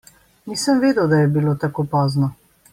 [0.51, 2.35] Nisem vedel, da je bilo tako pozno.